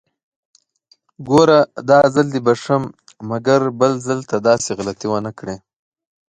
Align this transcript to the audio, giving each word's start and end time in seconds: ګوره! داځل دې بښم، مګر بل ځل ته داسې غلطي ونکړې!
ګوره! 1.27 1.59
داځل 1.89 2.27
دې 2.33 2.39
بښم، 2.45 2.83
مګر 3.29 3.61
بل 3.79 3.93
ځل 4.05 4.19
ته 4.29 4.37
داسې 4.47 4.69
غلطي 4.77 5.07
ونکړې! 5.09 5.55